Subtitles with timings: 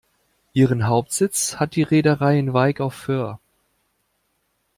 [0.53, 3.39] Ihren Hauptsitz hat die Reederei in Wyk auf Föhr.